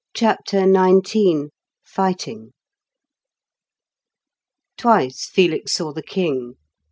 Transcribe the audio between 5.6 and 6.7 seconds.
saw the king.